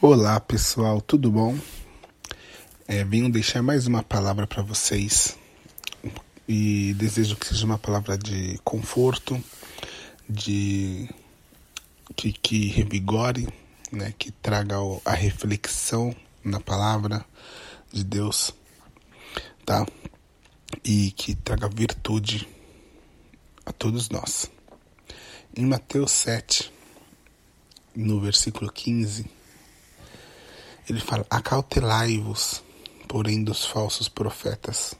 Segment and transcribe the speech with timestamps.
[0.00, 1.58] Olá pessoal, tudo bom?
[2.86, 5.36] É, venho deixar mais uma palavra para vocês
[6.46, 9.42] e desejo que seja uma palavra de conforto,
[10.30, 11.10] de
[12.14, 13.48] que, que revigore,
[13.90, 17.26] né, que traga a reflexão na palavra
[17.92, 18.54] de Deus,
[19.66, 19.84] tá?
[20.84, 22.48] E que traga virtude
[23.66, 24.48] a todos nós.
[25.56, 26.72] Em Mateus 7,
[27.96, 29.37] no versículo 15,
[30.88, 32.62] ele fala: Acautelai-vos,
[33.06, 34.94] porém, dos falsos profetas,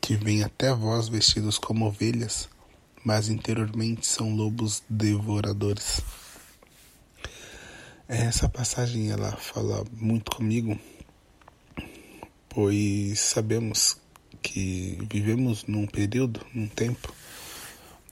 [0.00, 2.48] que vêm até vós vestidos como ovelhas,
[3.04, 6.00] mas interiormente são lobos devoradores.
[8.08, 10.78] Essa passagem ela fala muito comigo,
[12.48, 13.96] pois sabemos
[14.42, 17.14] que vivemos num período, num tempo,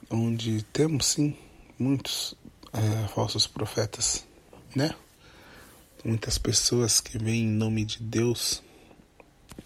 [0.08, 1.36] onde temos sim
[1.78, 2.34] muitos
[2.72, 4.24] é, falsos profetas,
[4.74, 4.94] né?
[6.02, 8.62] Muitas pessoas que vêm em nome de Deus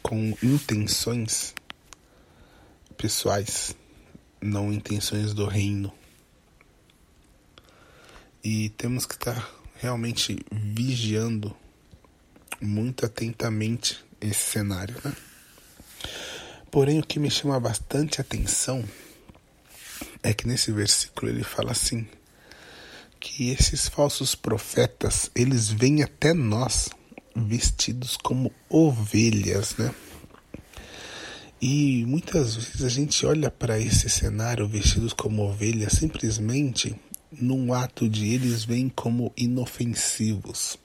[0.02, 1.54] com intenções
[2.96, 3.76] pessoais,
[4.40, 5.92] não intenções do reino.
[8.42, 11.54] E temos que estar realmente vigiando
[12.60, 15.14] muito atentamente esse cenário, né?
[16.68, 18.84] Porém, o que me chama bastante atenção
[20.20, 22.08] é que nesse versículo ele fala assim:
[23.24, 26.90] que esses falsos profetas, eles vêm até nós
[27.34, 29.94] vestidos como ovelhas, né?
[31.60, 36.94] E muitas vezes a gente olha para esse cenário vestidos como ovelhas simplesmente
[37.32, 40.76] num ato de eles vêm como inofensivos.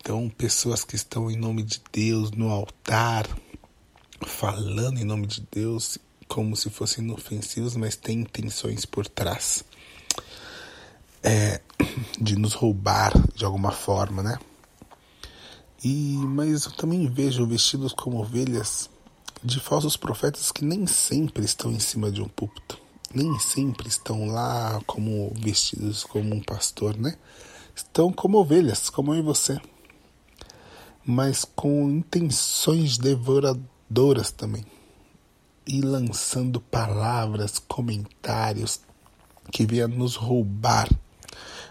[0.00, 3.28] Então, pessoas que estão em nome de Deus no altar,
[4.26, 9.62] falando em nome de Deus como se fossem inofensivos, mas têm intenções por trás
[11.26, 11.60] é,
[12.20, 14.38] de nos roubar de alguma forma, né?
[15.82, 18.88] E mas eu também vejo vestidos como ovelhas
[19.42, 22.78] de falsos profetas que nem sempre estão em cima de um púlpito,
[23.12, 27.18] nem sempre estão lá como vestidos como um pastor, né?
[27.74, 29.60] Estão como ovelhas, como eu e você,
[31.04, 34.64] mas com intenções devoradoras também,
[35.66, 38.80] e lançando palavras, comentários
[39.52, 40.88] que venham nos roubar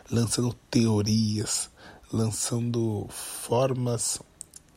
[0.10, 1.70] lançando teorias,
[2.12, 4.20] lançando formas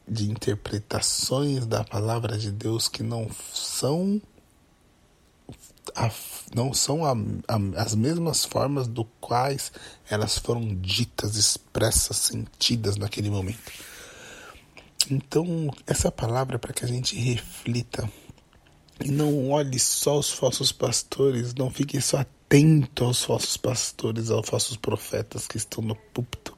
[0.06, 4.20] de interpretações da palavra de Deus que não são
[5.94, 6.10] a,
[6.54, 9.72] não são a, a, as mesmas formas do quais
[10.08, 13.72] elas foram ditas, expressas, sentidas naquele momento.
[15.10, 18.10] Então, essa palavra é para que a gente reflita
[19.02, 24.48] e não olhe só os falsos pastores, não fique só atento aos falsos pastores, aos
[24.48, 26.56] falsos profetas que estão no púlpito,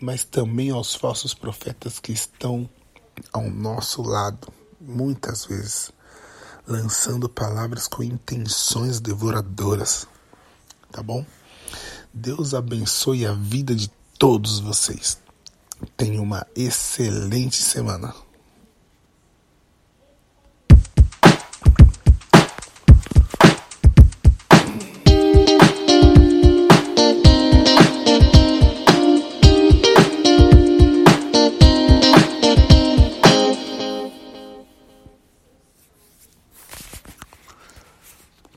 [0.00, 2.68] mas também aos falsos profetas que estão
[3.32, 5.92] ao nosso lado, muitas vezes,
[6.66, 10.08] lançando palavras com intenções devoradoras.
[10.90, 11.24] Tá bom?
[12.12, 13.88] Deus abençoe a vida de
[14.18, 15.16] todos vocês.
[15.96, 18.12] Tenha uma excelente semana.